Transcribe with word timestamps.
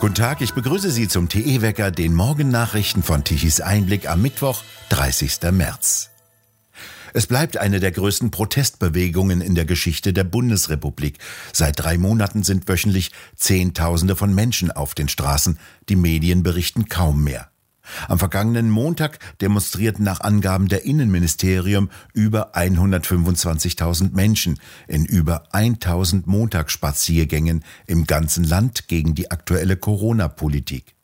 Guten 0.00 0.14
Tag, 0.14 0.40
ich 0.40 0.54
begrüße 0.54 0.90
Sie 0.90 1.08
zum 1.08 1.28
TE-Wecker, 1.28 1.90
den 1.90 2.14
Morgennachrichten 2.14 3.02
von 3.02 3.24
Tichys 3.24 3.60
Einblick 3.60 4.08
am 4.08 4.22
Mittwoch, 4.22 4.62
30. 4.90 5.50
März. 5.50 6.10
Es 7.14 7.26
bleibt 7.26 7.56
eine 7.56 7.80
der 7.80 7.90
größten 7.90 8.30
Protestbewegungen 8.30 9.40
in 9.40 9.54
der 9.54 9.64
Geschichte 9.64 10.12
der 10.12 10.24
Bundesrepublik. 10.24 11.18
Seit 11.52 11.80
drei 11.80 11.98
Monaten 11.98 12.42
sind 12.44 12.68
wöchentlich 12.68 13.10
Zehntausende 13.34 14.14
von 14.14 14.34
Menschen 14.34 14.70
auf 14.70 14.94
den 14.94 15.08
Straßen. 15.08 15.58
Die 15.88 15.96
Medien 15.96 16.42
berichten 16.42 16.88
kaum 16.88 17.24
mehr. 17.24 17.50
Am 18.08 18.18
vergangenen 18.18 18.70
Montag 18.70 19.18
demonstrierten 19.40 20.04
nach 20.04 20.20
Angaben 20.20 20.68
der 20.68 20.84
Innenministerium 20.84 21.90
über 22.12 22.54
125.000 22.54 24.14
Menschen 24.14 24.58
in 24.86 25.04
über 25.04 25.44
1000 25.52 26.26
Montagsspaziergängen 26.26 27.64
im 27.86 28.06
ganzen 28.06 28.44
Land 28.44 28.88
gegen 28.88 29.14
die 29.14 29.30
aktuelle 29.30 29.76
Corona-Politik. 29.76 30.94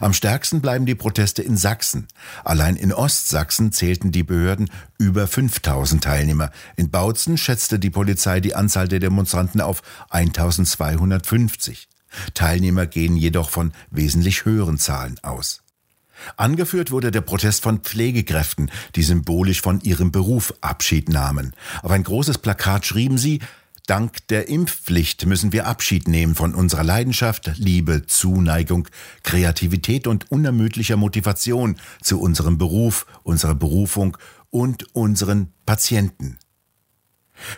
Am 0.00 0.12
stärksten 0.12 0.60
bleiben 0.60 0.86
die 0.86 0.94
Proteste 0.94 1.42
in 1.42 1.56
Sachsen. 1.56 2.08
Allein 2.44 2.76
in 2.76 2.92
Ostsachsen 2.92 3.72
zählten 3.72 4.10
die 4.10 4.22
Behörden 4.22 4.70
über 4.98 5.26
5000 5.26 6.02
Teilnehmer. 6.02 6.50
In 6.76 6.90
Bautzen 6.90 7.36
schätzte 7.36 7.78
die 7.78 7.90
Polizei 7.90 8.40
die 8.40 8.54
Anzahl 8.54 8.88
der 8.88 9.00
Demonstranten 9.00 9.60
auf 9.60 9.82
1250. 10.10 11.88
Teilnehmer 12.34 12.86
gehen 12.86 13.16
jedoch 13.16 13.50
von 13.50 13.72
wesentlich 13.90 14.44
höheren 14.44 14.78
Zahlen 14.78 15.18
aus. 15.22 15.62
Angeführt 16.36 16.90
wurde 16.90 17.10
der 17.10 17.20
Protest 17.20 17.62
von 17.62 17.80
Pflegekräften, 17.80 18.70
die 18.94 19.02
symbolisch 19.02 19.60
von 19.60 19.80
ihrem 19.80 20.12
Beruf 20.12 20.54
Abschied 20.60 21.08
nahmen. 21.08 21.52
Auf 21.82 21.90
ein 21.90 22.04
großes 22.04 22.38
Plakat 22.38 22.86
schrieben 22.86 23.18
sie, 23.18 23.40
Dank 23.86 24.26
der 24.28 24.48
Impfpflicht 24.48 25.26
müssen 25.26 25.52
wir 25.52 25.68
Abschied 25.68 26.08
nehmen 26.08 26.34
von 26.34 26.56
unserer 26.56 26.82
Leidenschaft, 26.82 27.52
Liebe, 27.56 28.04
Zuneigung, 28.06 28.88
Kreativität 29.22 30.08
und 30.08 30.30
unermüdlicher 30.32 30.96
Motivation 30.96 31.76
zu 32.02 32.20
unserem 32.20 32.58
Beruf, 32.58 33.06
unserer 33.22 33.54
Berufung 33.54 34.18
und 34.50 34.92
unseren 34.92 35.52
Patienten. 35.66 36.38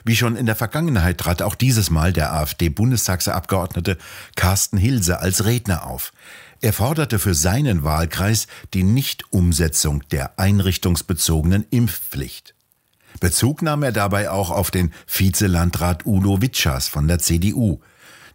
Wie 0.05 0.17
schon 0.17 0.37
in 0.37 0.47
der 0.47 0.57
Vergangenheit 0.57 1.19
trat 1.19 1.43
auch 1.43 1.55
dieses 1.55 1.91
Mal 1.91 2.13
der 2.13 2.33
AfD-Bundestagsabgeordnete 2.33 3.99
Carsten 4.37 4.79
Hilse 4.79 5.21
als 5.21 5.45
Redner 5.45 5.87
auf. 5.87 6.13
Er 6.61 6.73
forderte 6.73 7.19
für 7.19 7.35
seinen 7.35 7.85
Wahlkreis 7.85 8.49
die 8.75 8.83
Nichtumsetzung 8.83 10.03
der 10.11 10.39
einrichtungsbezogenen 10.39 11.67
Impfpflicht. 11.71 12.55
Bezug 13.21 13.63
nahm 13.63 13.83
er 13.83 13.93
dabei 13.93 14.31
auch 14.31 14.51
auf 14.51 14.71
den 14.71 14.93
Vizelandrat 15.07 16.07
Udo 16.07 16.43
Witschas 16.43 16.89
von 16.89 17.09
der 17.09 17.19
CDU. 17.19 17.81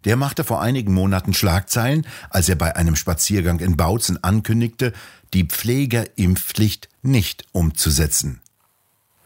Der 0.04 0.16
machte 0.16 0.44
vor 0.44 0.60
einigen 0.60 0.92
Monaten 0.92 1.32
Schlagzeilen, 1.32 2.06
als 2.28 2.48
er 2.48 2.56
bei 2.56 2.76
einem 2.76 2.96
Spaziergang 2.96 3.60
in 3.60 3.76
Bautzen 3.76 4.22
ankündigte, 4.22 4.92
die 5.32 5.44
Pflegerimpfpflicht 5.44 6.88
nicht 7.02 7.44
umzusetzen. 7.52 8.40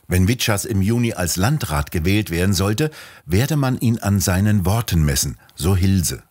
Wenn 0.09 0.27
Witschas 0.27 0.65
im 0.65 0.81
Juni 0.81 1.13
als 1.13 1.37
Landrat 1.37 1.91
gewählt 1.91 2.31
werden 2.31 2.55
sollte, 2.55 2.91
werde 3.27 3.57
man 3.57 3.79
ihn 3.79 3.99
an 3.99 4.21
seinen 4.21 4.65
Worten 4.65 5.05
messen, 5.05 5.37
so 5.55 5.77
Hilse. 5.77 6.23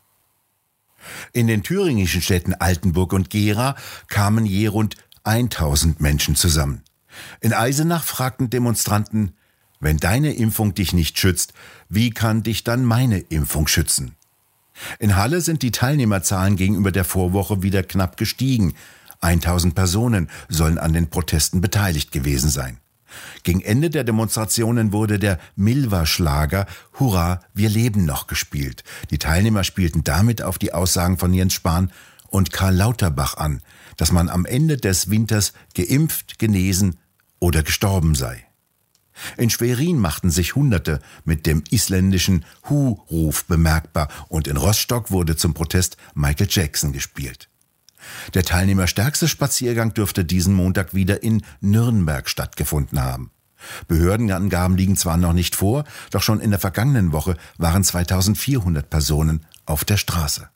In 1.31 1.45
den 1.45 1.61
thüringischen 1.61 2.23
Städten 2.23 2.55
Altenburg 2.55 3.13
und 3.13 3.29
Gera 3.29 3.75
kamen 4.07 4.47
je 4.47 4.67
rund 4.67 4.97
1000 5.23 6.01
Menschen 6.01 6.35
zusammen. 6.35 6.81
In 7.39 7.53
Eisenach 7.53 8.03
fragten 8.03 8.49
Demonstranten, 8.49 9.33
wenn 9.79 9.97
deine 9.97 10.33
Impfung 10.33 10.73
dich 10.73 10.93
nicht 10.93 11.19
schützt, 11.19 11.53
wie 11.87 12.09
kann 12.09 12.41
dich 12.41 12.63
dann 12.63 12.83
meine 12.83 13.19
Impfung 13.19 13.67
schützen? 13.67 14.15
In 14.97 15.15
Halle 15.15 15.41
sind 15.41 15.61
die 15.61 15.71
Teilnehmerzahlen 15.71 16.55
gegenüber 16.55 16.91
der 16.91 17.05
Vorwoche 17.05 17.61
wieder 17.61 17.83
knapp 17.83 18.17
gestiegen. 18.17 18.73
1000 19.21 19.75
Personen 19.75 20.29
sollen 20.49 20.79
an 20.79 20.93
den 20.93 21.09
Protesten 21.09 21.61
beteiligt 21.61 22.11
gewesen 22.11 22.49
sein. 22.49 22.79
Gegen 23.43 23.61
Ende 23.61 23.89
der 23.89 24.03
Demonstrationen 24.03 24.91
wurde 24.91 25.19
der 25.19 25.39
Milva-Schlager 25.55 26.65
Hurra, 26.99 27.41
wir 27.53 27.69
leben 27.69 28.05
noch 28.05 28.27
gespielt. 28.27 28.83
Die 29.11 29.17
Teilnehmer 29.17 29.63
spielten 29.63 30.03
damit 30.03 30.41
auf 30.41 30.57
die 30.57 30.73
Aussagen 30.73 31.17
von 31.17 31.33
Jens 31.33 31.53
Spahn 31.53 31.91
und 32.29 32.51
Karl 32.51 32.75
Lauterbach 32.75 33.37
an, 33.37 33.61
dass 33.95 34.11
man 34.11 34.29
am 34.29 34.45
Ende 34.45 34.77
des 34.77 35.09
Winters 35.09 35.53
geimpft, 35.75 36.39
genesen 36.39 36.97
oder 37.39 37.63
gestorben 37.63 38.15
sei. 38.15 38.43
In 39.37 39.49
Schwerin 39.49 39.97
machten 39.97 40.29
sich 40.29 40.55
Hunderte 40.55 40.99
mit 41.25 41.45
dem 41.45 41.63
isländischen 41.69 42.45
Hu-Ruf 42.69 43.45
bemerkbar 43.45 44.09
und 44.27 44.47
in 44.47 44.57
Rostock 44.57 45.11
wurde 45.11 45.35
zum 45.35 45.53
Protest 45.53 45.97
Michael 46.13 46.47
Jackson 46.49 46.93
gespielt. 46.93 47.49
Der 48.33 48.43
teilnehmerstärkste 48.43 49.27
Spaziergang 49.27 49.93
dürfte 49.93 50.25
diesen 50.25 50.53
Montag 50.53 50.93
wieder 50.93 51.23
in 51.23 51.43
Nürnberg 51.61 52.29
stattgefunden 52.29 53.01
haben. 53.01 53.31
Behördenangaben 53.87 54.77
liegen 54.77 54.95
zwar 54.95 55.17
noch 55.17 55.33
nicht 55.33 55.55
vor, 55.55 55.83
doch 56.11 56.21
schon 56.21 56.39
in 56.39 56.51
der 56.51 56.59
vergangenen 56.59 57.11
Woche 57.11 57.37
waren 57.57 57.83
2400 57.83 58.89
Personen 58.89 59.45
auf 59.65 59.83
der 59.83 59.97
Straße. 59.97 60.49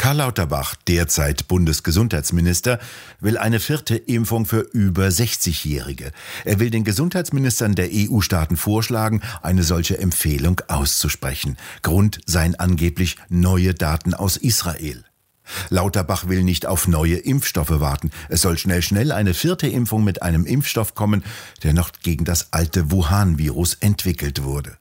Karl 0.00 0.16
Lauterbach, 0.16 0.76
derzeit 0.88 1.46
Bundesgesundheitsminister, 1.46 2.78
will 3.20 3.36
eine 3.36 3.60
vierte 3.60 3.96
Impfung 3.96 4.46
für 4.46 4.60
über 4.60 5.08
60-Jährige. 5.08 6.12
Er 6.46 6.58
will 6.58 6.70
den 6.70 6.84
Gesundheitsministern 6.84 7.74
der 7.74 7.90
EU-Staaten 7.92 8.56
vorschlagen, 8.56 9.20
eine 9.42 9.62
solche 9.62 9.98
Empfehlung 9.98 10.62
auszusprechen. 10.68 11.58
Grund 11.82 12.18
seien 12.24 12.54
angeblich 12.54 13.16
neue 13.28 13.74
Daten 13.74 14.14
aus 14.14 14.38
Israel. 14.38 15.04
Lauterbach 15.68 16.28
will 16.28 16.44
nicht 16.44 16.64
auf 16.64 16.88
neue 16.88 17.16
Impfstoffe 17.16 17.80
warten. 17.80 18.10
Es 18.30 18.40
soll 18.40 18.56
schnell, 18.56 18.80
schnell 18.80 19.12
eine 19.12 19.34
vierte 19.34 19.66
Impfung 19.66 20.02
mit 20.02 20.22
einem 20.22 20.46
Impfstoff 20.46 20.94
kommen, 20.94 21.22
der 21.62 21.74
noch 21.74 21.92
gegen 22.02 22.24
das 22.24 22.54
alte 22.54 22.90
Wuhan-Virus 22.90 23.74
entwickelt 23.74 24.44
wurde. 24.44 24.78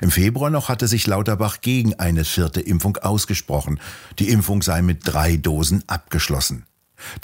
Im 0.00 0.10
Februar 0.10 0.50
noch 0.50 0.68
hatte 0.68 0.88
sich 0.88 1.06
Lauterbach 1.06 1.60
gegen 1.60 1.94
eine 1.94 2.24
vierte 2.24 2.60
Impfung 2.60 2.96
ausgesprochen. 2.96 3.80
Die 4.18 4.28
Impfung 4.28 4.62
sei 4.62 4.82
mit 4.82 5.00
drei 5.04 5.36
Dosen 5.36 5.84
abgeschlossen. 5.86 6.66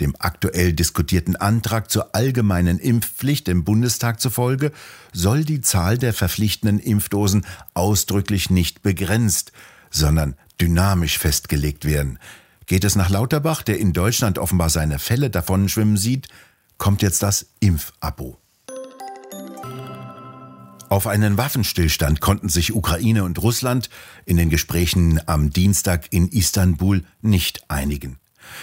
Dem 0.01 0.15
aktuell 0.19 0.73
diskutierten 0.73 1.37
Antrag 1.37 1.91
zur 1.91 2.15
allgemeinen 2.15 2.79
Impfpflicht 2.79 3.49
im 3.49 3.65
Bundestag 3.65 4.21
zufolge 4.21 4.71
soll 5.13 5.45
die 5.45 5.61
Zahl 5.61 5.99
der 5.99 6.13
verpflichtenden 6.13 6.79
Impfdosen 6.79 7.45
ausdrücklich 7.75 8.51
nicht 8.51 8.83
begrenzt, 8.83 9.53
sondern 9.91 10.37
dynamisch 10.61 11.19
festgelegt 11.19 11.85
werden. 11.85 12.19
Geht 12.67 12.85
es 12.85 12.97
nach 12.97 13.11
Lauterbach, 13.11 13.63
der 13.63 13.79
in 13.79 13.93
Deutschland 13.93 14.39
offenbar 14.39 14.71
seine 14.71 14.99
Fälle 14.99 15.29
davon 15.29 15.69
schwimmen 15.69 15.97
sieht, 15.97 16.29
kommt 16.79 17.03
jetzt 17.03 17.23
das 17.23 17.47
Impfabo. 17.61 18.39
Auf 20.89 21.07
einen 21.07 21.39
Waffenstillstand 21.39 22.21
konnten 22.21 22.49
sich 22.49 22.75
Ukraine 22.75 23.25
und 23.25 23.43
Russland 23.43 23.89
in 24.25 24.37
den 24.37 24.51
Gesprächen 24.51 25.21
am 25.27 25.51
Dienstag 25.51 26.07
in 26.11 26.29
Istanbul 26.29 27.05
nicht 27.23 27.65
einigen. 27.69 28.19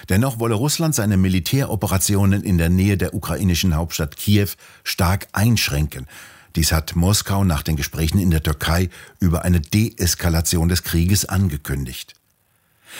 Dennoch 0.09 0.39
wolle 0.39 0.55
Russland 0.55 0.95
seine 0.95 1.17
Militäroperationen 1.17 2.43
in 2.43 2.57
der 2.57 2.69
Nähe 2.69 2.97
der 2.97 3.13
ukrainischen 3.13 3.75
Hauptstadt 3.75 4.15
Kiew 4.15 4.49
stark 4.83 5.27
einschränken. 5.33 6.07
Dies 6.55 6.71
hat 6.71 6.95
Moskau 6.95 7.43
nach 7.43 7.63
den 7.63 7.77
Gesprächen 7.77 8.19
in 8.19 8.29
der 8.29 8.43
Türkei 8.43 8.89
über 9.19 9.43
eine 9.43 9.61
Deeskalation 9.61 10.69
des 10.69 10.83
Krieges 10.83 11.25
angekündigt. 11.25 12.13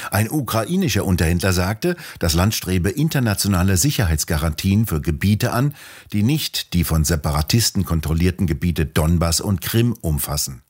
Ein 0.10 0.30
ukrainischer 0.30 1.06
Unterhändler 1.06 1.54
sagte, 1.54 1.96
das 2.20 2.34
Land 2.34 2.56
strebe 2.56 2.90
internationale 2.90 3.78
Sicherheitsgarantien 3.78 4.86
für 4.86 5.02
Gebiete 5.02 5.52
an, 5.52 5.74
die 6.14 6.24
nicht 6.24 6.74
die 6.74 6.84
von 6.84 7.04
Separatisten 7.04 7.86
kontrollierten 7.86 8.48
Gebiete 8.48 8.86
Donbass 8.86 9.42
und 9.42 9.62
Krim 9.62 9.94
umfassen. 10.02 10.62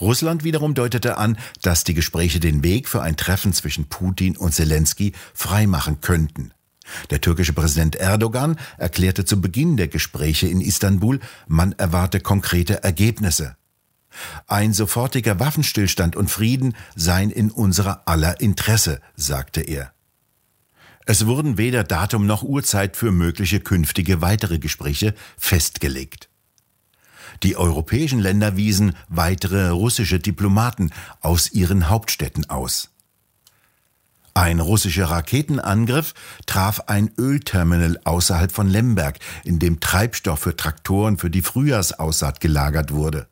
Russland 0.00 0.44
wiederum 0.44 0.74
deutete 0.74 1.16
an, 1.18 1.38
dass 1.62 1.84
die 1.84 1.94
Gespräche 1.94 2.40
den 2.40 2.62
Weg 2.62 2.88
für 2.88 3.02
ein 3.02 3.16
Treffen 3.16 3.52
zwischen 3.52 3.86
Putin 3.86 4.36
und 4.36 4.54
Zelensky 4.54 5.12
freimachen 5.34 6.00
könnten. 6.00 6.52
Der 7.10 7.20
türkische 7.20 7.52
Präsident 7.52 7.96
Erdogan 7.96 8.56
erklärte 8.76 9.24
zu 9.24 9.40
Beginn 9.40 9.76
der 9.76 9.88
Gespräche 9.88 10.48
in 10.48 10.60
Istanbul, 10.60 11.20
man 11.46 11.72
erwarte 11.72 12.20
konkrete 12.20 12.82
Ergebnisse. 12.82 13.56
Ein 14.46 14.72
sofortiger 14.72 15.38
Waffenstillstand 15.38 16.16
und 16.16 16.30
Frieden 16.30 16.74
seien 16.96 17.30
in 17.30 17.50
unserer 17.50 18.02
aller 18.06 18.40
Interesse, 18.40 19.00
sagte 19.16 19.60
er. 19.60 19.92
Es 21.06 21.26
wurden 21.26 21.58
weder 21.58 21.82
Datum 21.84 22.26
noch 22.26 22.42
Uhrzeit 22.42 22.96
für 22.96 23.10
mögliche 23.10 23.60
künftige 23.60 24.20
weitere 24.20 24.58
Gespräche 24.58 25.14
festgelegt. 25.36 26.28
Die 27.42 27.56
europäischen 27.56 28.20
Länder 28.20 28.56
wiesen 28.56 28.94
weitere 29.08 29.68
russische 29.68 30.18
Diplomaten 30.18 30.90
aus 31.20 31.52
ihren 31.52 31.88
Hauptstädten 31.88 32.50
aus. 32.50 32.90
Ein 34.34 34.60
russischer 34.60 35.06
Raketenangriff 35.06 36.14
traf 36.46 36.82
ein 36.86 37.10
Ölterminal 37.18 37.98
außerhalb 38.04 38.52
von 38.52 38.68
Lemberg, 38.68 39.18
in 39.44 39.58
dem 39.58 39.80
Treibstoff 39.80 40.40
für 40.40 40.56
Traktoren 40.56 41.18
für 41.18 41.30
die 41.30 41.42
Frühjahrsaussaat 41.42 42.40
gelagert 42.40 42.92
wurde. 42.92 43.28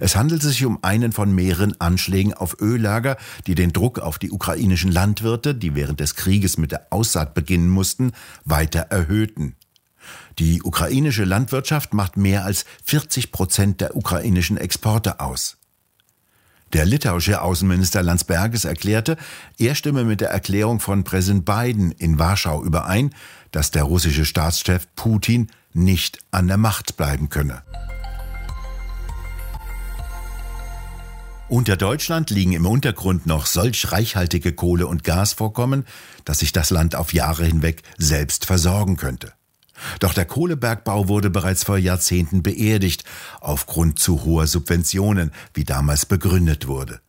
Es 0.00 0.16
handelt 0.16 0.42
sich 0.42 0.64
um 0.64 0.78
einen 0.82 1.12
von 1.12 1.34
mehreren 1.34 1.80
Anschlägen 1.80 2.34
auf 2.34 2.60
Öllager, 2.60 3.16
die 3.46 3.54
den 3.54 3.72
Druck 3.72 3.98
auf 3.98 4.18
die 4.18 4.30
ukrainischen 4.30 4.90
Landwirte, 4.90 5.54
die 5.54 5.74
während 5.74 6.00
des 6.00 6.14
Krieges 6.14 6.58
mit 6.58 6.72
der 6.72 6.86
Aussaat 6.90 7.34
beginnen 7.34 7.68
mussten, 7.68 8.12
weiter 8.44 8.80
erhöhten. 8.80 9.56
Die 10.38 10.62
ukrainische 10.62 11.24
Landwirtschaft 11.24 11.92
macht 11.94 12.16
mehr 12.16 12.44
als 12.44 12.64
40 12.84 13.32
Prozent 13.32 13.80
der 13.80 13.96
ukrainischen 13.96 14.56
Exporte 14.56 15.20
aus. 15.20 15.56
Der 16.72 16.86
litauische 16.86 17.42
Außenminister 17.42 18.02
Landsbergis 18.02 18.64
erklärte, 18.64 19.16
er 19.58 19.74
stimme 19.74 20.04
mit 20.04 20.20
der 20.20 20.30
Erklärung 20.30 20.78
von 20.78 21.02
Präsident 21.02 21.44
Biden 21.44 21.90
in 21.90 22.18
Warschau 22.18 22.62
überein, 22.62 23.12
dass 23.50 23.72
der 23.72 23.82
russische 23.82 24.24
Staatschef 24.24 24.86
Putin 24.94 25.48
nicht 25.72 26.18
an 26.30 26.46
der 26.46 26.58
Macht 26.58 26.96
bleiben 26.96 27.28
könne. 27.28 27.62
Unter 31.50 31.76
Deutschland 31.76 32.30
liegen 32.30 32.52
im 32.52 32.64
Untergrund 32.64 33.26
noch 33.26 33.44
solch 33.44 33.90
reichhaltige 33.90 34.52
Kohle- 34.52 34.86
und 34.86 35.02
Gasvorkommen, 35.02 35.84
dass 36.24 36.38
sich 36.38 36.52
das 36.52 36.70
Land 36.70 36.94
auf 36.94 37.12
Jahre 37.12 37.44
hinweg 37.44 37.82
selbst 37.98 38.46
versorgen 38.46 38.96
könnte. 38.96 39.32
Doch 39.98 40.14
der 40.14 40.26
Kohlebergbau 40.26 41.08
wurde 41.08 41.28
bereits 41.28 41.64
vor 41.64 41.76
Jahrzehnten 41.76 42.44
beerdigt, 42.44 43.02
aufgrund 43.40 43.98
zu 43.98 44.22
hoher 44.22 44.46
Subventionen, 44.46 45.32
wie 45.52 45.64
damals 45.64 46.06
begründet 46.06 46.68
wurde. 46.68 47.00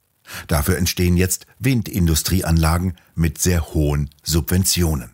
Dafür 0.47 0.79
entstehen 0.79 1.17
jetzt 1.17 1.45
Windindustrieanlagen 1.59 2.95
mit 3.13 3.38
sehr 3.38 3.75
hohen 3.75 4.09
Subventionen. 4.23 5.11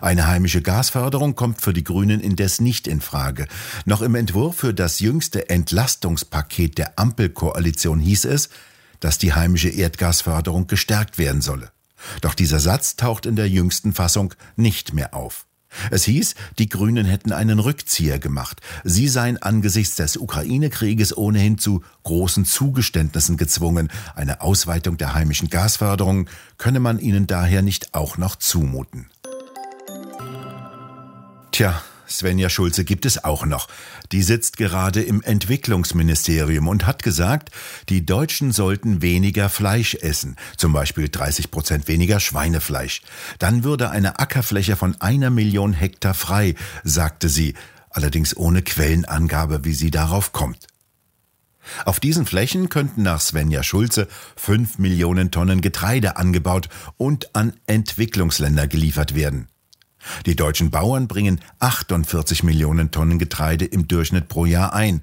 Eine 0.00 0.26
heimische 0.26 0.62
Gasförderung 0.62 1.34
kommt 1.34 1.60
für 1.60 1.72
die 1.72 1.84
Grünen 1.84 2.20
indes 2.20 2.60
nicht 2.60 2.86
in 2.86 3.00
Frage. 3.00 3.46
Noch 3.84 4.02
im 4.02 4.14
Entwurf 4.14 4.56
für 4.56 4.74
das 4.74 5.00
jüngste 5.00 5.48
Entlastungspaket 5.48 6.78
der 6.78 6.98
Ampelkoalition 6.98 8.00
hieß 8.00 8.26
es, 8.26 8.48
dass 9.00 9.18
die 9.18 9.34
heimische 9.34 9.68
Erdgasförderung 9.68 10.66
gestärkt 10.66 11.18
werden 11.18 11.42
solle. 11.42 11.70
Doch 12.20 12.34
dieser 12.34 12.60
Satz 12.60 12.96
taucht 12.96 13.26
in 13.26 13.36
der 13.36 13.48
jüngsten 13.48 13.92
Fassung 13.92 14.34
nicht 14.56 14.92
mehr 14.92 15.14
auf. 15.14 15.46
Es 15.90 16.04
hieß, 16.04 16.34
die 16.58 16.68
Grünen 16.68 17.06
hätten 17.06 17.32
einen 17.32 17.58
Rückzieher 17.58 18.18
gemacht. 18.18 18.60
Sie 18.84 19.08
seien 19.08 19.40
angesichts 19.40 19.96
des 19.96 20.16
Ukraine-Krieges 20.16 21.16
ohnehin 21.16 21.58
zu 21.58 21.82
großen 22.02 22.44
Zugeständnissen 22.44 23.36
gezwungen. 23.36 23.88
Eine 24.14 24.42
Ausweitung 24.42 24.98
der 24.98 25.14
heimischen 25.14 25.48
Gasförderung 25.48 26.28
könne 26.58 26.80
man 26.80 26.98
ihnen 26.98 27.26
daher 27.26 27.62
nicht 27.62 27.94
auch 27.94 28.18
noch 28.18 28.36
zumuten. 28.36 29.06
Tja, 31.52 31.82
Svenja 32.08 32.48
Schulze 32.48 32.82
gibt 32.82 33.04
es 33.04 33.24
auch 33.24 33.44
noch. 33.44 33.68
Die 34.10 34.22
sitzt 34.22 34.56
gerade 34.56 35.02
im 35.02 35.22
Entwicklungsministerium 35.22 36.66
und 36.66 36.86
hat 36.86 37.02
gesagt, 37.02 37.50
die 37.90 38.06
Deutschen 38.06 38.52
sollten 38.52 39.02
weniger 39.02 39.50
Fleisch 39.50 39.94
essen, 39.96 40.36
zum 40.56 40.72
Beispiel 40.72 41.10
30 41.10 41.50
Prozent 41.50 41.88
weniger 41.88 42.20
Schweinefleisch. 42.20 43.02
Dann 43.38 43.64
würde 43.64 43.90
eine 43.90 44.18
Ackerfläche 44.18 44.76
von 44.76 44.98
einer 45.02 45.28
Million 45.28 45.74
Hektar 45.74 46.14
frei, 46.14 46.54
sagte 46.84 47.28
sie, 47.28 47.52
allerdings 47.90 48.34
ohne 48.34 48.62
Quellenangabe, 48.62 49.66
wie 49.66 49.74
sie 49.74 49.90
darauf 49.90 50.32
kommt. 50.32 50.66
Auf 51.84 52.00
diesen 52.00 52.24
Flächen 52.24 52.70
könnten 52.70 53.02
nach 53.02 53.20
Svenja 53.20 53.62
Schulze 53.62 54.08
fünf 54.36 54.78
Millionen 54.78 55.30
Tonnen 55.30 55.60
Getreide 55.60 56.16
angebaut 56.16 56.70
und 56.96 57.36
an 57.36 57.52
Entwicklungsländer 57.66 58.66
geliefert 58.66 59.14
werden. 59.14 59.51
Die 60.26 60.36
deutschen 60.36 60.70
Bauern 60.70 61.08
bringen 61.08 61.40
48 61.60 62.42
Millionen 62.42 62.90
Tonnen 62.90 63.18
Getreide 63.18 63.64
im 63.64 63.88
Durchschnitt 63.88 64.28
pro 64.28 64.46
Jahr 64.46 64.72
ein. 64.72 65.02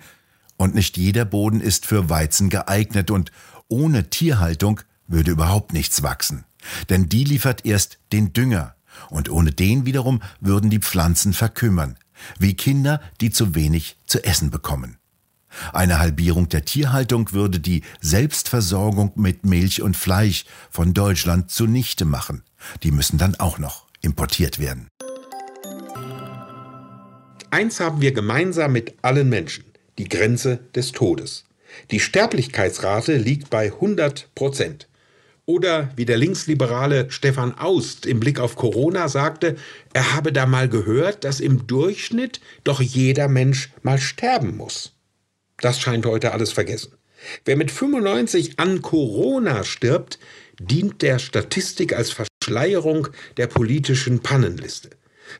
Und 0.57 0.75
nicht 0.75 0.97
jeder 0.97 1.25
Boden 1.25 1.61
ist 1.61 1.85
für 1.85 2.09
Weizen 2.09 2.49
geeignet 2.49 3.11
und 3.11 3.31
ohne 3.67 4.09
Tierhaltung 4.09 4.81
würde 5.07 5.31
überhaupt 5.31 5.73
nichts 5.73 6.03
wachsen. 6.03 6.43
Denn 6.89 7.07
die 7.07 7.23
liefert 7.23 7.65
erst 7.65 7.99
den 8.11 8.33
Dünger. 8.33 8.75
Und 9.09 9.29
ohne 9.29 9.51
den 9.51 9.85
wiederum 9.85 10.21
würden 10.41 10.69
die 10.69 10.79
Pflanzen 10.79 11.33
verkümmern. 11.33 11.97
Wie 12.37 12.53
Kinder, 12.55 12.99
die 13.21 13.29
zu 13.29 13.55
wenig 13.55 13.95
zu 14.05 14.23
essen 14.23 14.49
bekommen. 14.49 14.97
Eine 15.73 15.99
Halbierung 15.99 16.49
der 16.49 16.65
Tierhaltung 16.65 17.31
würde 17.31 17.59
die 17.59 17.83
Selbstversorgung 18.01 19.13
mit 19.15 19.45
Milch 19.45 19.81
und 19.81 19.97
Fleisch 19.97 20.45
von 20.69 20.93
Deutschland 20.93 21.49
zunichte 21.49 22.05
machen. 22.05 22.43
Die 22.83 22.91
müssen 22.91 23.17
dann 23.17 23.35
auch 23.35 23.57
noch 23.57 23.88
importiert 24.01 24.59
werden. 24.59 24.87
Eins 27.51 27.79
haben 27.79 28.01
wir 28.01 28.11
gemeinsam 28.11 28.73
mit 28.73 28.93
allen 29.01 29.29
Menschen, 29.29 29.65
die 29.97 30.07
Grenze 30.07 30.59
des 30.75 30.91
Todes. 30.91 31.45
Die 31.91 31.99
Sterblichkeitsrate 31.99 33.17
liegt 33.17 33.49
bei 33.49 33.65
100 33.65 34.33
Prozent. 34.35 34.87
Oder 35.45 35.89
wie 35.95 36.05
der 36.05 36.17
linksliberale 36.17 37.09
Stefan 37.09 37.57
Aust 37.57 38.05
im 38.05 38.19
Blick 38.19 38.39
auf 38.39 38.55
Corona 38.55 39.09
sagte, 39.09 39.55
er 39.93 40.13
habe 40.13 40.31
da 40.31 40.45
mal 40.45 40.69
gehört, 40.69 41.23
dass 41.23 41.39
im 41.39 41.65
Durchschnitt 41.65 42.39
doch 42.63 42.81
jeder 42.81 43.27
Mensch 43.27 43.71
mal 43.81 43.97
sterben 43.97 44.57
muss. 44.57 44.93
Das 45.57 45.79
scheint 45.79 46.05
heute 46.05 46.33
alles 46.33 46.51
vergessen. 46.51 46.93
Wer 47.45 47.57
mit 47.57 47.71
95 47.71 48.59
an 48.59 48.83
Corona 48.83 49.63
stirbt, 49.63 50.19
dient 50.59 51.01
der 51.01 51.17
Statistik 51.17 51.93
als 51.93 52.11
Verschleierung 52.49 53.09
der 53.37 53.45
politischen 53.45 54.21
Pannenliste. 54.21 54.89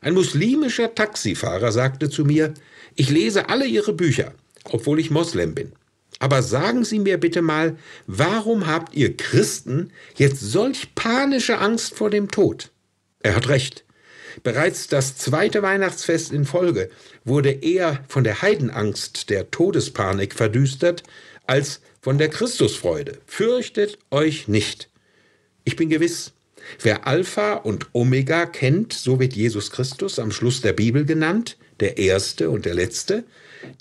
Ein 0.00 0.14
muslimischer 0.14 0.94
Taxifahrer 0.94 1.72
sagte 1.72 2.08
zu 2.08 2.24
mir, 2.24 2.54
ich 2.94 3.10
lese 3.10 3.48
alle 3.48 3.66
Ihre 3.66 3.92
Bücher, 3.92 4.32
obwohl 4.62 5.00
ich 5.00 5.10
Moslem 5.10 5.56
bin. 5.56 5.72
Aber 6.20 6.40
sagen 6.44 6.84
Sie 6.84 7.00
mir 7.00 7.18
bitte 7.18 7.42
mal, 7.42 7.76
warum 8.06 8.68
habt 8.68 8.94
ihr 8.94 9.16
Christen 9.16 9.90
jetzt 10.14 10.40
solch 10.40 10.94
panische 10.94 11.58
Angst 11.58 11.94
vor 11.96 12.10
dem 12.10 12.30
Tod? 12.30 12.70
Er 13.18 13.34
hat 13.34 13.48
recht. 13.48 13.84
Bereits 14.44 14.86
das 14.86 15.16
zweite 15.16 15.62
Weihnachtsfest 15.62 16.30
in 16.32 16.44
Folge 16.44 16.90
wurde 17.24 17.50
eher 17.50 18.04
von 18.06 18.22
der 18.22 18.40
Heidenangst 18.40 19.30
der 19.30 19.50
Todespanik 19.50 20.32
verdüstert 20.32 21.02
als 21.48 21.80
von 22.00 22.18
der 22.18 22.28
Christusfreude. 22.28 23.18
Fürchtet 23.26 23.98
euch 24.12 24.46
nicht. 24.46 24.88
Ich 25.64 25.74
bin 25.74 25.90
gewiss, 25.90 26.32
wer 26.82 27.06
Alpha 27.06 27.54
und 27.54 27.86
Omega 27.92 28.46
kennt, 28.46 28.92
so 28.92 29.20
wird 29.20 29.34
Jesus 29.34 29.70
Christus 29.70 30.18
am 30.18 30.32
Schluss 30.32 30.60
der 30.60 30.72
Bibel 30.72 31.04
genannt, 31.04 31.56
der 31.80 31.98
Erste 31.98 32.50
und 32.50 32.64
der 32.64 32.74
Letzte, 32.74 33.24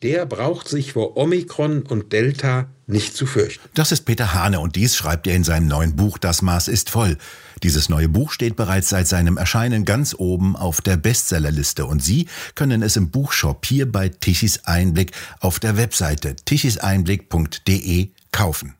der 0.03 0.25
braucht 0.25 0.67
sich 0.67 0.93
vor 0.93 1.17
Omikron 1.17 1.83
und 1.83 2.11
Delta 2.11 2.67
nicht 2.87 3.15
zu 3.15 3.25
fürchten. 3.25 3.67
Das 3.73 3.91
ist 3.91 4.05
Peter 4.05 4.33
Hane 4.33 4.59
und 4.59 4.75
dies 4.75 4.95
schreibt 4.95 5.27
er 5.27 5.35
in 5.35 5.43
seinem 5.43 5.67
neuen 5.67 5.95
Buch 5.95 6.17
Das 6.17 6.41
Maß 6.41 6.67
ist 6.67 6.89
voll. 6.89 7.17
Dieses 7.63 7.89
neue 7.89 8.09
Buch 8.09 8.31
steht 8.31 8.55
bereits 8.55 8.89
seit 8.89 9.07
seinem 9.07 9.37
Erscheinen 9.37 9.85
ganz 9.85 10.15
oben 10.17 10.55
auf 10.55 10.81
der 10.81 10.97
Bestsellerliste 10.97 11.85
und 11.85 12.03
Sie 12.03 12.27
können 12.55 12.81
es 12.81 12.95
im 12.95 13.09
Buchshop 13.09 13.65
hier 13.65 13.91
bei 13.91 14.09
Tichys 14.09 14.61
Einblick 14.65 15.11
auf 15.39 15.59
der 15.59 15.77
Webseite 15.77 16.35
tichiseinblick.de 16.35 18.09
kaufen. 18.31 18.75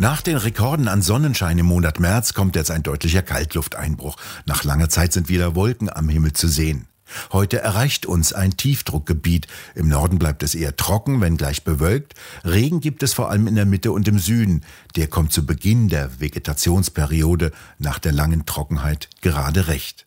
Nach 0.00 0.22
den 0.22 0.36
Rekorden 0.36 0.88
an 0.88 1.02
Sonnenschein 1.02 1.56
im 1.56 1.66
Monat 1.66 2.00
März 2.00 2.34
kommt 2.34 2.56
jetzt 2.56 2.72
ein 2.72 2.82
deutlicher 2.82 3.22
Kaltlufteinbruch. 3.22 4.16
Nach 4.44 4.64
langer 4.64 4.88
Zeit 4.88 5.12
sind 5.12 5.28
wieder 5.28 5.54
Wolken 5.54 5.88
am 5.88 6.08
Himmel 6.08 6.32
zu 6.32 6.48
sehen. 6.48 6.88
Heute 7.32 7.60
erreicht 7.60 8.04
uns 8.04 8.32
ein 8.32 8.56
Tiefdruckgebiet. 8.56 9.46
Im 9.76 9.88
Norden 9.88 10.18
bleibt 10.18 10.42
es 10.42 10.56
eher 10.56 10.74
trocken, 10.74 11.20
wenn 11.20 11.36
gleich 11.36 11.62
bewölkt. 11.62 12.14
Regen 12.44 12.80
gibt 12.80 13.04
es 13.04 13.12
vor 13.12 13.30
allem 13.30 13.46
in 13.46 13.54
der 13.54 13.66
Mitte 13.66 13.92
und 13.92 14.08
im 14.08 14.18
Süden. 14.18 14.64
Der 14.96 15.06
kommt 15.06 15.32
zu 15.32 15.46
Beginn 15.46 15.88
der 15.88 16.20
Vegetationsperiode 16.20 17.52
nach 17.78 18.00
der 18.00 18.12
langen 18.12 18.46
Trockenheit 18.46 19.08
gerade 19.20 19.68
recht. 19.68 20.06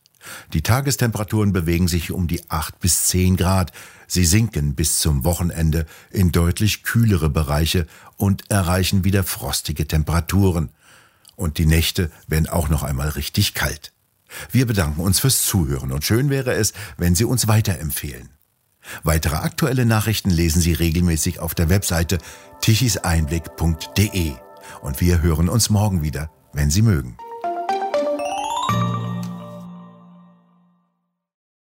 Die 0.54 0.62
Tagestemperaturen 0.62 1.54
bewegen 1.54 1.88
sich 1.88 2.12
um 2.12 2.28
die 2.28 2.50
8 2.50 2.80
bis 2.80 3.08
10 3.08 3.38
Grad. 3.38 3.72
Sie 4.08 4.26
sinken 4.26 4.76
bis 4.76 5.00
zum 5.00 5.24
Wochenende 5.24 5.86
in 6.12 6.32
deutlich 6.32 6.84
kühlere 6.84 7.30
Bereiche 7.30 7.88
und 8.16 8.50
erreichen 8.50 9.04
wieder 9.04 9.24
frostige 9.24 9.88
Temperaturen. 9.88 10.70
Und 11.36 11.58
die 11.58 11.66
Nächte 11.66 12.12
werden 12.28 12.48
auch 12.48 12.70
noch 12.70 12.84
einmal 12.84 13.10
richtig 13.10 13.54
kalt. 13.54 13.92
Wir 14.52 14.66
bedanken 14.66 15.02
uns 15.02 15.20
fürs 15.20 15.44
Zuhören 15.44 15.92
und 15.92 16.04
schön 16.04 16.30
wäre 16.30 16.54
es, 16.54 16.74
wenn 16.98 17.16
Sie 17.16 17.26
uns 17.26 17.48
weiterempfehlen. 17.48 18.30
Weitere 19.04 19.36
aktuelle 19.36 19.86
Nachrichten 19.86 20.30
lesen 20.30 20.62
Sie 20.62 20.74
regelmäßig 20.74 21.40
auf 21.40 21.56
der 21.56 21.70
Webseite 21.70 22.18
tichiseinblick.de. 22.62 24.34
Und 24.82 25.02
wir 25.02 25.22
hören 25.22 25.50
uns 25.50 25.70
morgen 25.70 26.02
wieder, 26.02 26.30
wenn 26.54 26.70
Sie 26.70 26.82
mögen. 26.82 27.18